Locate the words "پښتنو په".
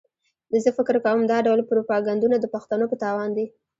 2.53-2.95